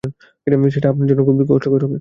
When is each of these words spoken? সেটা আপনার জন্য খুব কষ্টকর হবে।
সেটা 0.69 0.87
আপনার 0.89 1.07
জন্য 1.09 1.21
খুব 1.25 1.37
কষ্টকর 1.49 1.79
হবে। 1.79 1.89